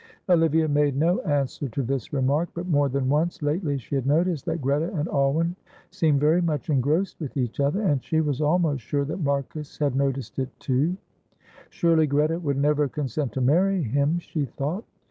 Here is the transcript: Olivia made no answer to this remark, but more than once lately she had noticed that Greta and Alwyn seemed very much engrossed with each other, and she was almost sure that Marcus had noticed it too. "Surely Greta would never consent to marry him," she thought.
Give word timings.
Olivia 0.29 0.67
made 0.67 0.95
no 0.97 1.19
answer 1.19 1.69
to 1.69 1.83
this 1.83 2.11
remark, 2.11 2.49
but 2.55 2.67
more 2.67 2.89
than 2.89 3.07
once 3.07 3.43
lately 3.43 3.77
she 3.77 3.93
had 3.93 4.07
noticed 4.07 4.47
that 4.47 4.59
Greta 4.59 4.91
and 4.91 5.07
Alwyn 5.07 5.55
seemed 5.91 6.19
very 6.19 6.41
much 6.41 6.71
engrossed 6.71 7.19
with 7.19 7.37
each 7.37 7.59
other, 7.59 7.83
and 7.83 8.03
she 8.03 8.19
was 8.19 8.41
almost 8.41 8.81
sure 8.83 9.05
that 9.05 9.21
Marcus 9.21 9.77
had 9.77 9.95
noticed 9.95 10.39
it 10.39 10.49
too. 10.59 10.97
"Surely 11.69 12.07
Greta 12.07 12.39
would 12.39 12.57
never 12.57 12.87
consent 12.87 13.33
to 13.33 13.41
marry 13.41 13.83
him," 13.83 14.17
she 14.17 14.45
thought. 14.45 14.83